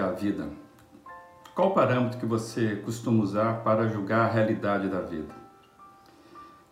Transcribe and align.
a 0.00 0.12
vida? 0.12 0.48
Qual 1.54 1.72
parâmetro 1.74 2.18
que 2.18 2.26
você 2.26 2.76
costuma 2.76 3.22
usar 3.22 3.64
para 3.64 3.88
julgar 3.88 4.28
a 4.28 4.32
realidade 4.32 4.88
da 4.88 5.00
vida? 5.00 5.34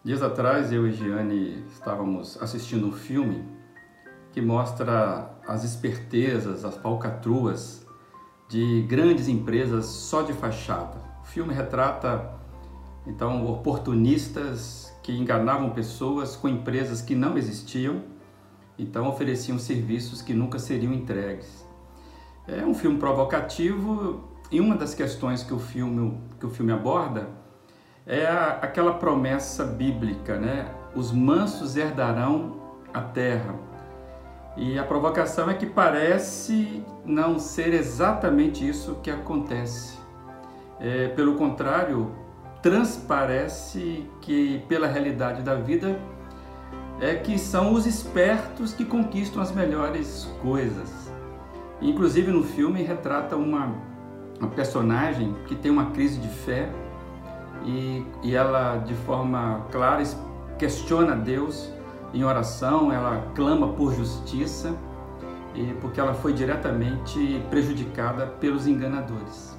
Dias 0.05 0.23
atrás, 0.23 0.73
eu 0.73 0.87
e 0.87 0.93
Giane 0.93 1.65
estávamos 1.73 2.41
assistindo 2.41 2.87
um 2.87 2.93
filme 2.93 3.45
que 4.31 4.41
mostra 4.41 5.35
as 5.45 5.65
espertezas, 5.65 6.65
as 6.65 6.77
falcatruas 6.77 7.85
de 8.49 8.83
grandes 8.83 9.27
empresas 9.27 9.87
só 9.87 10.23
de 10.23 10.33
fachada. 10.33 11.03
O 11.23 11.27
filme 11.27 11.53
retrata 11.53 12.33
então 13.05 13.45
oportunistas 13.47 14.95
que 15.03 15.11
enganavam 15.13 15.71
pessoas 15.71 16.37
com 16.37 16.49
empresas 16.49 17.03
que 17.03 17.17
não 17.17 17.37
existiam, 17.37 18.05
então 18.79 19.09
ofereciam 19.09 19.59
serviços 19.59 20.23
que 20.23 20.33
nunca 20.33 20.61
seriam 20.61 20.93
entregues. 20.93 21.66
É 22.49 22.65
um 22.65 22.75
filme 22.75 22.99
provocativo 22.99 24.25
e 24.51 24.61
uma 24.61 24.77
das 24.77 24.95
questões 24.95 25.43
que 25.43 25.53
o 25.53 25.59
filme, 25.59 26.21
que 26.39 26.47
o 26.47 26.51
filme 26.51 26.73
aborda 26.73 27.29
é 28.07 28.25
a, 28.25 28.59
aquela 28.63 28.95
promessa 28.95 29.65
bíblica, 29.65 30.39
né? 30.39 30.69
Os 30.95 31.11
mansos 31.11 31.77
herdarão 31.77 32.57
a 32.95 33.01
terra. 33.01 33.55
E 34.57 34.79
a 34.79 34.85
provocação 34.85 35.51
é 35.51 35.55
que 35.55 35.67
parece 35.67 36.83
não 37.05 37.39
ser 37.39 37.75
exatamente 37.75 38.67
isso 38.67 38.95
que 39.03 39.11
acontece. 39.11 39.99
É, 40.81 41.09
pelo 41.09 41.35
contrário, 41.35 42.13
transparece 42.63 44.09
que, 44.21 44.61
pela 44.69 44.87
realidade 44.87 45.43
da 45.43 45.57
vida, 45.57 45.99
é 47.01 47.15
que 47.17 47.39
são 47.39 47.75
os 47.75 47.87
espertos 47.87 48.73
que 48.73 48.85
conquistam 48.85 49.43
as 49.43 49.53
melhores 49.53 50.33
coisas. 50.41 51.13
Inclusive 51.81 52.31
no 52.31 52.43
filme 52.43 52.83
retrata 52.83 53.37
uma, 53.37 53.75
uma 54.41 54.49
personagem 54.51 55.35
que 55.47 55.55
tem 55.55 55.71
uma 55.71 55.91
crise 55.91 56.19
de 56.19 56.29
fé 56.29 56.71
e, 57.65 58.05
e 58.23 58.35
ela 58.35 58.79
de 58.79 58.95
forma 58.95 59.67
clara 59.71 60.03
questiona 60.59 61.15
Deus 61.15 61.71
em 62.15 62.25
oração, 62.25 62.91
ela 62.91 63.31
clama 63.35 63.69
por 63.69 63.95
justiça 63.95 64.75
e 65.55 65.75
porque 65.81 66.01
ela 66.01 66.15
foi 66.15 66.33
diretamente 66.33 67.43
prejudicada 67.51 68.27
pelos 68.27 68.67
enganadores. 68.67 69.57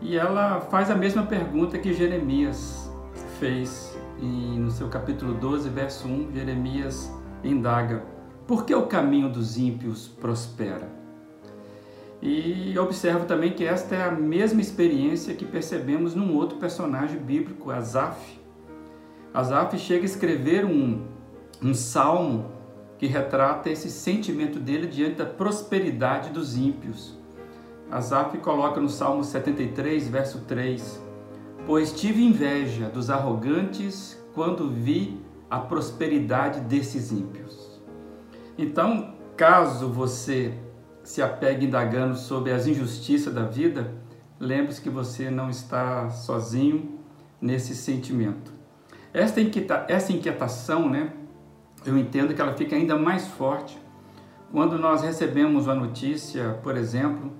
E 0.00 0.16
ela 0.16 0.60
faz 0.60 0.90
a 0.90 0.94
mesma 0.94 1.22
pergunta 1.24 1.78
que 1.78 1.92
Jeremias 1.92 2.90
fez 3.38 3.96
e 4.20 4.58
no 4.58 4.70
seu 4.70 4.88
capítulo 4.88 5.34
12, 5.34 5.68
verso 5.68 6.08
1, 6.08 6.32
Jeremias 6.32 7.12
indaga: 7.44 8.02
Por 8.46 8.64
que 8.64 8.74
o 8.74 8.86
caminho 8.86 9.28
dos 9.28 9.58
ímpios 9.58 10.08
prospera? 10.08 11.05
E 12.22 12.78
observo 12.78 13.26
também 13.26 13.52
que 13.52 13.64
esta 13.64 13.94
é 13.94 14.04
a 14.04 14.10
mesma 14.10 14.60
experiência 14.60 15.34
que 15.34 15.44
percebemos 15.44 16.14
num 16.14 16.34
outro 16.34 16.58
personagem 16.58 17.18
bíblico, 17.18 17.70
Asaf. 17.70 18.40
Asaf 19.32 19.78
chega 19.78 20.02
a 20.02 20.06
escrever 20.06 20.64
um, 20.64 21.04
um 21.62 21.74
salmo 21.74 22.52
que 22.98 23.06
retrata 23.06 23.68
esse 23.68 23.90
sentimento 23.90 24.58
dele 24.58 24.86
diante 24.86 25.16
da 25.16 25.26
prosperidade 25.26 26.30
dos 26.30 26.56
ímpios. 26.56 27.18
Asaf 27.90 28.38
coloca 28.38 28.80
no 28.80 28.88
Salmo 28.88 29.22
73, 29.22 30.08
verso 30.08 30.40
3: 30.40 31.02
Pois 31.66 31.92
tive 31.92 32.24
inveja 32.24 32.88
dos 32.88 33.10
arrogantes 33.10 34.18
quando 34.34 34.68
vi 34.70 35.20
a 35.48 35.58
prosperidade 35.58 36.60
desses 36.60 37.12
ímpios. 37.12 37.80
Então, 38.58 39.14
caso 39.36 39.88
você 39.88 40.54
se 41.06 41.22
apegue 41.22 41.66
indagando 41.66 42.16
sobre 42.16 42.50
as 42.50 42.66
injustiças 42.66 43.32
da 43.32 43.44
vida, 43.44 43.94
lembre-se 44.40 44.82
que 44.82 44.90
você 44.90 45.30
não 45.30 45.48
está 45.48 46.10
sozinho 46.10 46.98
nesse 47.40 47.76
sentimento. 47.76 48.52
Esta, 49.14 49.40
inquieta, 49.40 49.86
essa 49.88 50.12
inquietação, 50.12 50.90
né, 50.90 51.12
eu 51.86 51.96
entendo 51.96 52.34
que 52.34 52.40
ela 52.40 52.54
fica 52.54 52.74
ainda 52.74 52.98
mais 52.98 53.24
forte 53.28 53.78
quando 54.50 54.76
nós 54.80 55.02
recebemos 55.02 55.66
uma 55.66 55.76
notícia, 55.76 56.58
por 56.60 56.76
exemplo, 56.76 57.32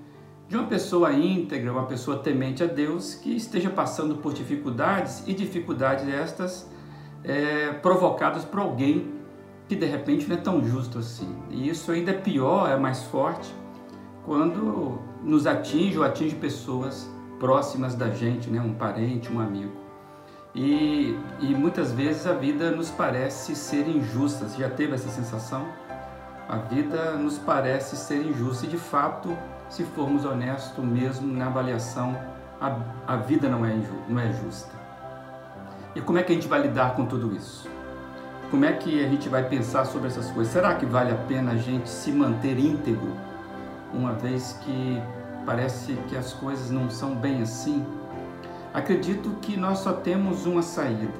de 0.47 0.55
uma 0.55 0.67
pessoa 0.67 1.11
íntegra, 1.11 1.69
uma 1.69 1.87
pessoa 1.87 2.19
temente 2.19 2.63
a 2.63 2.67
Deus, 2.67 3.15
que 3.15 3.35
esteja 3.35 3.69
passando 3.69 4.15
por 4.15 4.33
dificuldades 4.33 5.27
e 5.27 5.33
dificuldades 5.33 6.07
estas 6.07 6.71
é, 7.21 7.73
provocadas 7.73 8.45
por 8.45 8.61
alguém 8.61 9.16
que 9.67 9.75
de 9.75 9.85
repente 9.85 10.27
não 10.27 10.35
é 10.35 10.39
tão 10.39 10.63
justo 10.63 10.99
assim. 10.99 11.35
E 11.49 11.69
isso 11.69 11.91
ainda 11.91 12.11
é 12.11 12.13
pior, 12.13 12.69
é 12.69 12.77
mais 12.77 13.03
forte, 13.03 13.53
quando 14.25 14.99
nos 15.23 15.45
atinge 15.45 15.97
ou 15.97 16.03
atinge 16.03 16.35
pessoas 16.35 17.09
próximas 17.39 17.95
da 17.95 18.09
gente, 18.09 18.49
né? 18.49 18.59
um 18.59 18.73
parente, 18.73 19.31
um 19.31 19.39
amigo. 19.39 19.71
E, 20.55 21.15
e 21.39 21.45
muitas 21.53 21.91
vezes 21.91 22.25
a 22.25 22.33
vida 22.33 22.71
nos 22.71 22.89
parece 22.89 23.55
ser 23.55 23.87
injusta. 23.87 24.47
Você 24.47 24.61
já 24.61 24.69
teve 24.69 24.95
essa 24.95 25.09
sensação? 25.09 25.67
A 26.47 26.57
vida 26.57 27.11
nos 27.11 27.37
parece 27.37 27.95
ser 27.95 28.25
injusta 28.25 28.65
e 28.65 28.69
de 28.69 28.77
fato, 28.77 29.37
se 29.69 29.83
formos 29.83 30.25
honestos 30.25 30.83
mesmo 30.83 31.31
na 31.31 31.47
avaliação, 31.47 32.17
a, 32.59 32.79
a 33.05 33.17
vida 33.17 33.49
não 33.49 33.65
é, 33.65 33.75
não 34.07 34.19
é 34.19 34.31
justa. 34.31 34.71
E 35.93 36.01
como 36.01 36.17
é 36.17 36.23
que 36.23 36.31
a 36.31 36.35
gente 36.35 36.47
vai 36.47 36.61
lidar 36.61 36.95
com 36.95 37.05
tudo 37.05 37.35
isso? 37.35 37.69
Como 38.49 38.63
é 38.63 38.71
que 38.71 39.03
a 39.03 39.09
gente 39.09 39.27
vai 39.27 39.43
pensar 39.43 39.83
sobre 39.85 40.07
essas 40.07 40.31
coisas? 40.31 40.53
Será 40.53 40.75
que 40.75 40.85
vale 40.85 41.11
a 41.11 41.15
pena 41.15 41.51
a 41.51 41.57
gente 41.57 41.89
se 41.89 42.11
manter 42.13 42.57
íntegro, 42.57 43.11
uma 43.93 44.13
vez 44.13 44.57
que 44.63 45.01
parece 45.45 45.93
que 46.07 46.15
as 46.15 46.31
coisas 46.31 46.71
não 46.71 46.89
são 46.89 47.13
bem 47.13 47.41
assim? 47.41 47.85
Acredito 48.73 49.31
que 49.41 49.57
nós 49.57 49.79
só 49.79 49.91
temos 49.91 50.45
uma 50.45 50.61
saída: 50.61 51.19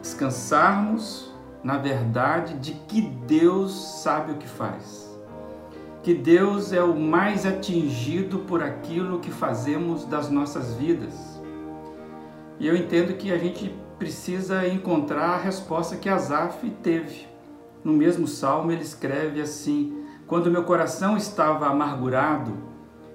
descansarmos 0.00 1.34
na 1.64 1.78
verdade 1.78 2.54
de 2.58 2.74
que 2.74 3.00
Deus 3.00 3.72
sabe 4.02 4.30
o 4.30 4.36
que 4.36 4.46
faz. 4.46 5.04
Que 6.04 6.14
Deus 6.14 6.72
é 6.72 6.80
o 6.80 6.94
mais 6.94 7.44
atingido 7.44 8.38
por 8.40 8.62
aquilo 8.62 9.18
que 9.18 9.32
fazemos 9.32 10.04
das 10.04 10.30
nossas 10.30 10.74
vidas. 10.74 11.42
E 12.60 12.68
eu 12.68 12.76
entendo 12.76 13.16
que 13.16 13.32
a 13.32 13.38
gente 13.38 13.74
precisa 13.98 14.66
encontrar 14.66 15.30
a 15.30 15.38
resposta 15.38 15.96
que 15.96 16.08
Asaf 16.08 16.68
teve. 16.82 17.26
No 17.82 17.92
mesmo 17.92 18.26
salmo 18.26 18.72
ele 18.72 18.82
escreve 18.82 19.40
assim: 19.40 20.04
Quando 20.26 20.50
meu 20.50 20.64
coração 20.64 21.16
estava 21.16 21.66
amargurado 21.66 22.52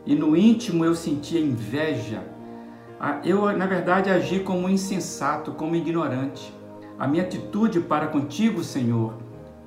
e 0.05 0.15
no 0.15 0.35
íntimo 0.35 0.83
eu 0.83 0.95
sentia 0.95 1.39
inveja, 1.39 2.23
eu 3.23 3.51
na 3.55 3.65
verdade 3.65 4.09
agi 4.09 4.39
como 4.39 4.69
insensato, 4.69 5.51
como 5.51 5.75
ignorante. 5.75 6.53
A 6.97 7.07
minha 7.07 7.23
atitude 7.23 7.79
para 7.81 8.07
contigo, 8.07 8.63
Senhor, 8.63 9.15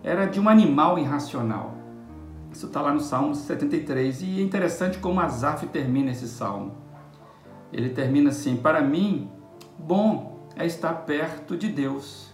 era 0.03 0.27
de 0.27 0.39
um 0.39 0.49
animal 0.49 0.99
irracional. 0.99 1.75
Isso 2.53 2.67
está 2.67 2.81
lá 2.81 2.93
no 2.93 3.01
Salmo 3.01 3.35
73 3.35 4.23
e 4.23 4.41
é 4.41 4.43
interessante 4.43 4.99
como 4.99 5.21
Asaf 5.21 5.67
termina 5.67 6.13
esse 6.13 6.29
salmo. 6.29 6.73
Ele 7.73 7.91
termina 7.91 8.31
assim: 8.31 8.57
Para 8.57 8.81
mim, 8.81 9.29
bom 9.77 10.34
é 10.57 10.67
estar 10.67 10.93
perto 10.93 11.57
de 11.57 11.69
Deus. 11.69 12.33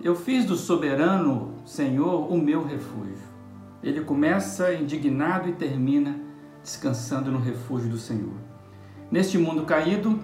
Eu 0.00 0.14
fiz 0.14 0.44
do 0.44 0.56
soberano 0.56 1.54
Senhor 1.64 2.30
o 2.30 2.36
meu 2.36 2.64
refúgio. 2.64 3.26
Ele 3.82 4.00
começa 4.02 4.74
indignado 4.74 5.48
e 5.48 5.52
termina 5.52 6.18
descansando 6.62 7.30
no 7.30 7.38
refúgio 7.38 7.88
do 7.88 7.98
Senhor. 7.98 8.34
Neste 9.10 9.38
mundo 9.38 9.64
caído, 9.64 10.18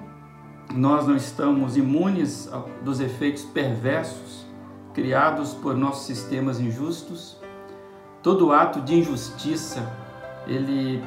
nós 0.75 1.07
não 1.07 1.15
estamos 1.15 1.77
imunes 1.77 2.51
dos 2.83 3.01
efeitos 3.01 3.45
perversos 3.45 4.45
criados 4.93 5.55
por 5.55 5.77
nossos 5.77 6.07
sistemas 6.07 6.61
injustos. 6.61 7.39
Todo 8.23 8.53
ato 8.53 8.81
de 8.81 8.95
injustiça 8.95 9.81
ele 10.47 11.03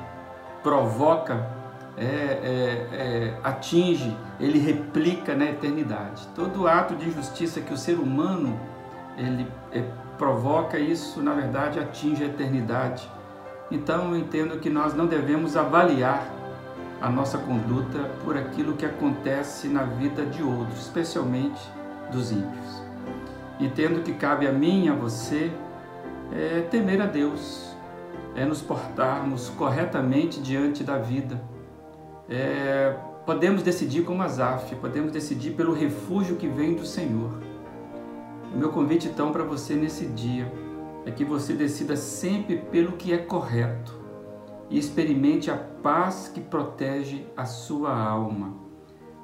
provoca 0.63 1.64
é, 1.97 2.03
é, 2.03 2.87
é, 2.91 3.33
atinge, 3.43 4.15
ele 4.39 4.59
replica 4.59 5.33
na 5.33 5.45
eternidade. 5.45 6.27
Todo 6.35 6.67
ato 6.67 6.95
de 6.95 7.07
injustiça 7.07 7.61
que 7.61 7.73
o 7.73 7.77
ser 7.77 7.97
humano 7.97 8.59
ele 9.17 9.47
é, 9.71 9.81
provoca, 10.17 10.77
isso 10.77 11.21
na 11.21 11.33
verdade 11.33 11.79
atinge 11.79 12.23
a 12.23 12.27
eternidade. 12.27 13.09
Então 13.71 14.09
eu 14.09 14.17
entendo 14.17 14.59
que 14.59 14.69
nós 14.69 14.93
não 14.93 15.07
devemos 15.07 15.55
avaliar 15.55 16.29
a 17.01 17.09
nossa 17.09 17.37
conduta 17.37 18.09
por 18.23 18.37
aquilo 18.37 18.73
que 18.73 18.85
acontece 18.85 19.67
na 19.67 19.83
vida 19.83 20.25
de 20.25 20.43
outros, 20.43 20.79
especialmente 20.81 21.61
dos 22.11 22.31
ímpios. 22.31 22.83
Entendo 23.59 24.03
que 24.03 24.13
cabe 24.13 24.47
a 24.47 24.51
mim 24.51 24.85
e 24.85 24.89
a 24.89 24.93
você 24.93 25.51
é, 26.33 26.61
temer 26.69 27.01
a 27.01 27.05
Deus, 27.05 27.73
é 28.35 28.43
nos 28.43 28.61
portarmos 28.61 29.49
corretamente 29.49 30.41
diante 30.41 30.83
da 30.83 30.97
vida 30.97 31.39
é, 32.29 32.97
podemos 33.25 33.61
decidir 33.61 34.03
como 34.03 34.23
Asaf, 34.23 34.75
podemos 34.75 35.11
decidir 35.11 35.51
pelo 35.51 35.73
refúgio 35.73 36.35
que 36.35 36.47
vem 36.47 36.73
do 36.73 36.85
Senhor. 36.85 37.31
O 38.53 38.57
meu 38.57 38.69
convite 38.69 39.07
então 39.07 39.31
para 39.31 39.43
você 39.43 39.75
nesse 39.75 40.05
dia 40.05 40.51
é 41.05 41.11
que 41.11 41.23
você 41.23 41.53
decida 41.53 41.95
sempre 41.95 42.57
pelo 42.57 42.93
que 42.93 43.13
é 43.13 43.17
correto, 43.17 43.93
e 44.69 44.79
experimente 44.79 45.51
a 45.51 45.57
paz 45.57 46.31
que 46.33 46.41
protege 46.41 47.27
a 47.37 47.45
sua 47.45 47.95
alma. 47.95 48.53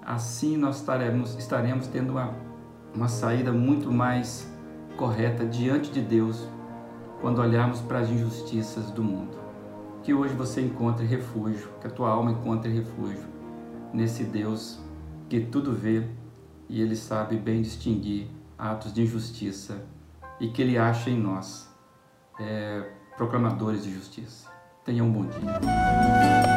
Assim 0.04 0.58
nós 0.58 0.78
estaremos, 0.78 1.36
estaremos 1.36 1.88
tendo 1.88 2.12
uma, 2.12 2.36
uma 2.94 3.08
saída 3.08 3.52
muito 3.52 3.92
mais 3.92 4.52
correta 4.98 5.46
diante 5.46 5.92
de 5.92 6.02
Deus 6.02 6.48
quando 7.22 7.42
olharmos 7.42 7.82
para 7.82 8.00
as 8.00 8.10
injustiças 8.10 8.92
do 8.92 9.04
mundo. 9.04 9.38
Que 10.04 10.14
hoje 10.14 10.34
você 10.34 10.62
encontre 10.62 11.06
refúgio, 11.06 11.70
que 11.80 11.88
a 11.88 11.90
tua 11.90 12.10
alma 12.10 12.32
encontre 12.32 12.72
refúgio 12.72 13.24
nesse 13.94 14.24
Deus 14.24 14.80
que 15.30 15.40
tudo 15.40 15.74
vê 15.74 16.08
e 16.68 16.82
ele 16.82 16.96
sabe 16.96 17.38
bem 17.38 17.62
distinguir 17.62 18.28
atos 18.58 18.94
de 18.94 19.04
injustiça 19.04 19.86
e 20.40 20.50
que 20.50 20.62
ele 20.62 20.78
acha 20.78 21.10
em 21.10 21.18
nós 21.18 21.70
é, 22.40 22.84
proclamadores 23.16 23.84
de 23.84 23.94
justiça. 23.94 24.50
Tenha 24.84 25.04
um 25.04 25.12
bom 25.12 25.26
dia. 25.26 26.51